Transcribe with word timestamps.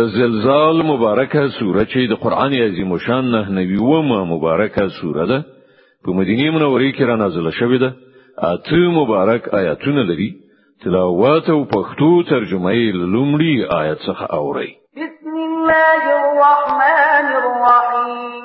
زلزال 0.00 0.82
مبارکه 0.86 1.48
سوره 1.60 1.84
چې 1.84 1.98
د 2.10 2.14
قران 2.20 2.52
عظیم 2.54 2.98
شان 2.98 3.30
نه 3.30 3.48
نوی 3.48 3.76
و 3.76 4.02
ما 4.02 4.24
مبارکه 4.24 4.88
سوره 5.00 5.26
ده 5.26 5.44
په 6.04 6.12
مدینه 6.12 6.50
منوره 6.50 6.92
کې 6.92 7.00
را 7.00 7.16
نازله 7.16 7.50
شوې 7.50 7.80
ده 7.80 7.94
اته 8.38 8.76
مبارک 9.00 9.48
آیاتونه 9.54 10.02
لري 10.02 10.34
تلاوت 10.84 11.50
او 11.50 11.64
پښتو 11.64 12.30
ترجمه 12.30 12.72
یې 12.72 12.94
لومړی 12.94 13.72
آیت 13.74 13.98
څخه 13.98 14.24
اوري 14.34 14.76
بسم 14.96 15.34
الله 15.48 16.02
الرحمن 16.20 17.26
الرحیم 17.40 18.40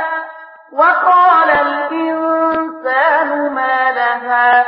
وقال 0.74 1.50
الإنسان 1.50 3.54
ما 3.54 3.92
لها 4.00 4.64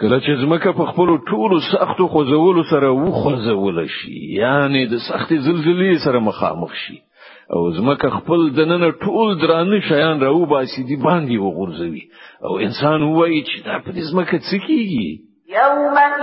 کله 0.00 0.18
چې 0.20 0.30
زمکه 0.40 0.70
په 0.72 0.84
خپل 0.92 1.08
ټولو 1.30 1.56
سختو 1.72 2.08
خوځولو 2.12 2.62
سره 2.72 2.88
وخوځول 2.90 3.78
شي 3.96 4.18
یعنی 4.42 4.82
د 4.92 4.94
سختي 5.08 5.36
زلزلې 5.48 5.92
سره 6.04 6.18
مخامخ 6.28 6.72
شي 6.84 6.96
او 7.56 7.62
زمکه 7.76 8.08
خپل 8.18 8.40
دننه 8.56 8.88
ټول 8.90 9.26
درانه 9.42 9.78
شیان 9.88 10.16
راو 10.22 10.46
باسي 10.54 10.82
دي 10.88 10.96
باندې 11.06 11.36
وغورځوي 11.44 12.02
او 12.46 12.52
انسان 12.66 13.00
وایي 13.02 13.40
چې 13.50 13.56
دا 13.66 13.76
په 13.84 13.90
زمکه 14.10 14.38
څه 14.38 14.56
کیږي 14.66 15.08
یومئذ 15.56 16.18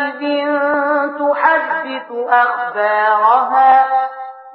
تحدث 1.18 2.07
اخبارها 2.43 3.70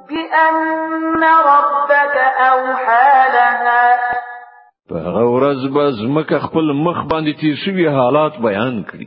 بأن 0.08 1.22
ربك 1.24 2.16
أوحى 2.38 3.32
لها 3.34 3.94
په 4.90 6.38
خپل 6.38 6.66
مخ 6.72 6.96
باندې 7.10 7.32
تیر 7.40 7.54
شوی 7.64 7.88
حالات 7.88 8.34
بیان 8.38 8.84
کړي 8.90 9.06